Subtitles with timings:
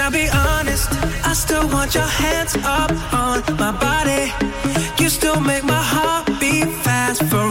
[0.00, 0.88] And I'll be honest,
[1.26, 4.32] I still want your hands up on my body.
[4.98, 7.49] You still make my heart beat fast for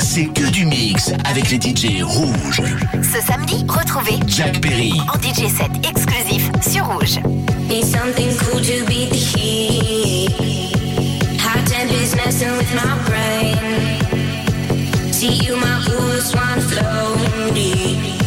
[0.00, 2.62] c'est que du mix avec les DJ rouges.
[3.02, 7.18] Ce samedi, retrouvez Jack Perry en DJ set exclusif sur Rouge.
[7.68, 10.30] Need something cool to beat the heat.
[11.40, 13.56] Hot temperatures messing with my brain.
[15.12, 18.17] See you, my boots wanna flow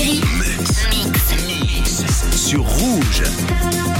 [0.00, 0.20] samedi.
[0.38, 0.86] Mix.
[1.46, 3.99] Mix sur Rouge.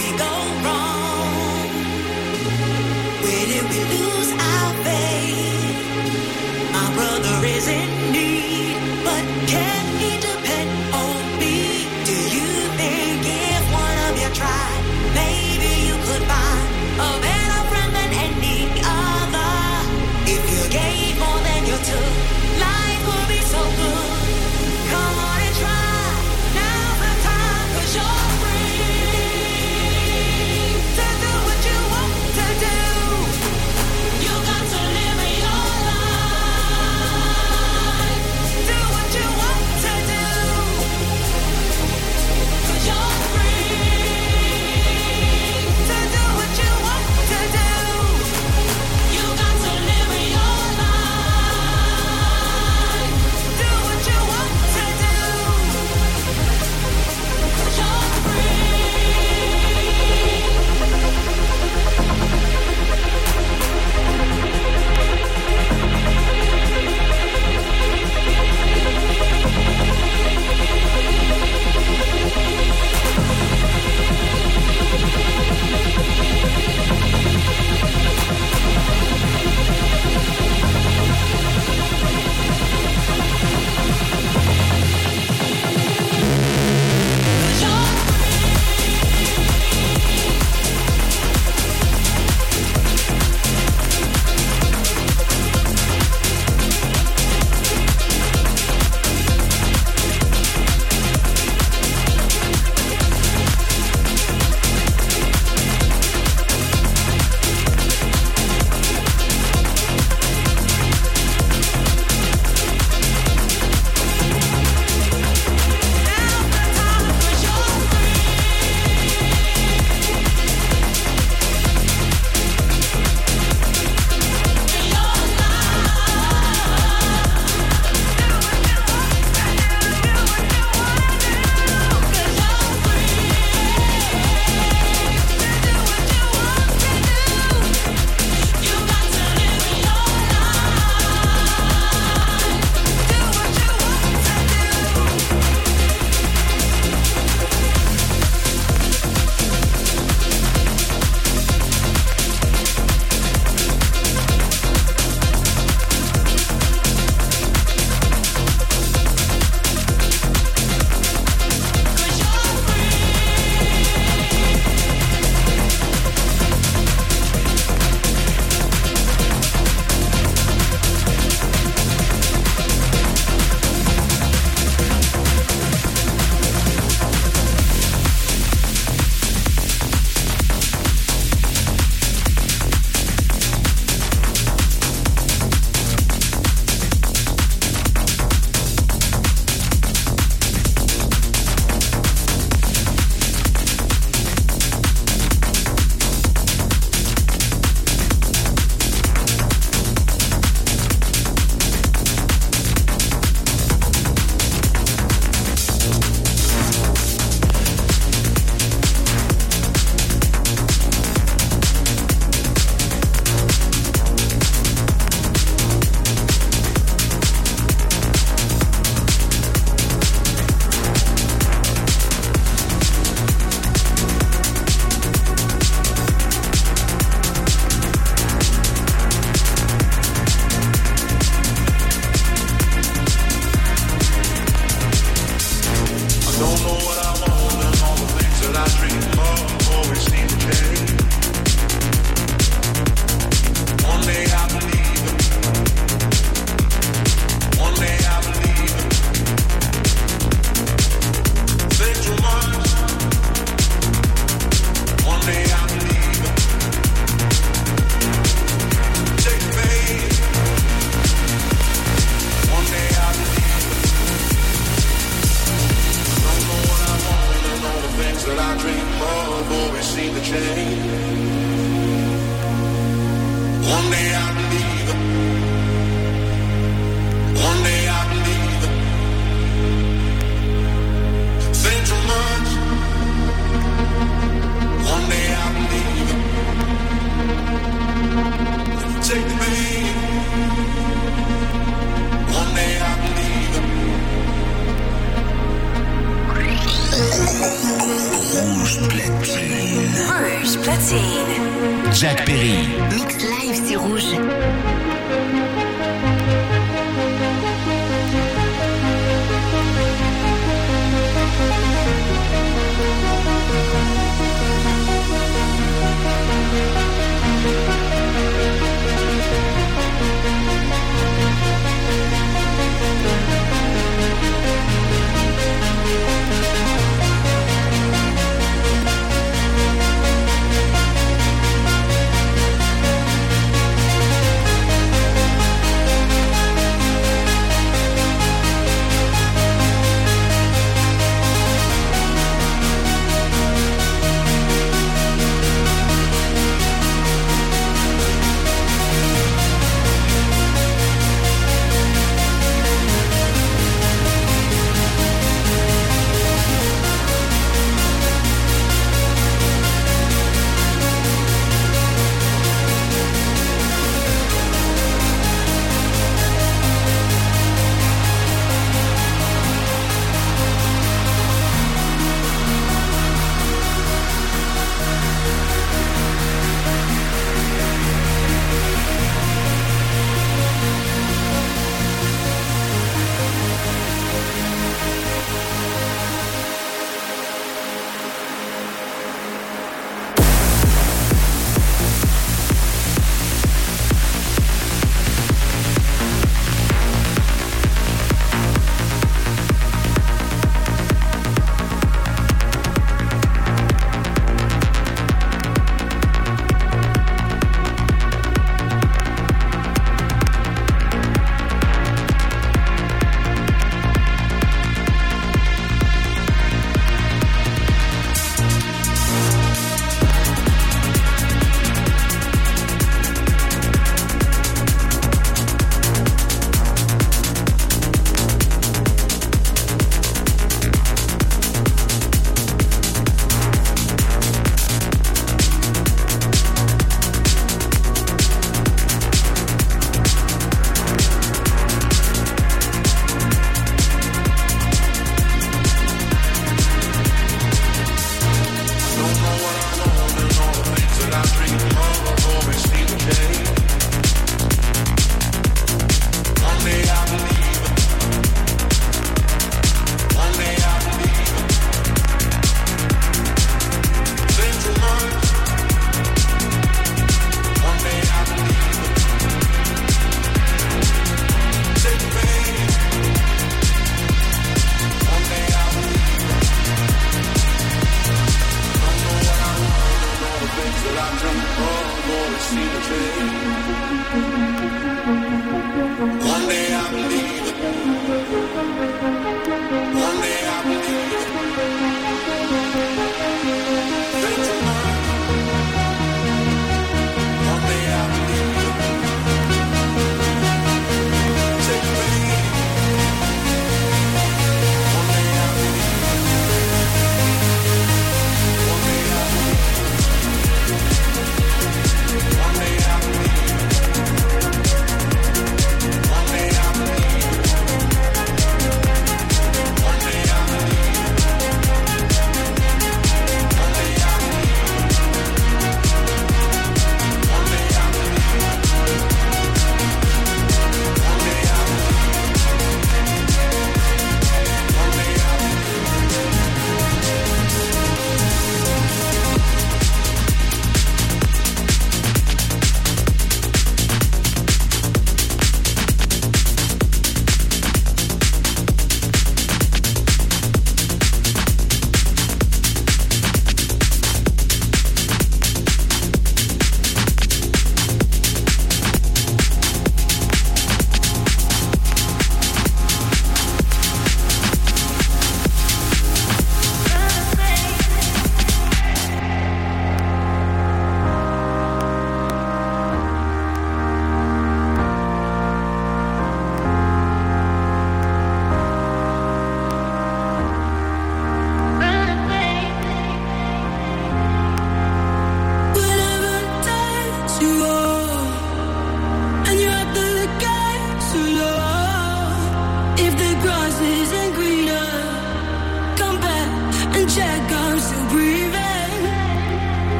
[9.50, 9.79] your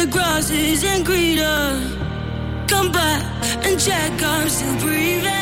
[0.00, 1.78] the grasses and greener.
[2.66, 3.22] Come back
[3.66, 5.39] and check, I'm still breathing.